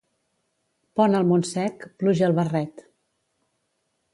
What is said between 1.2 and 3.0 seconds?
Montsec, pluja al barret.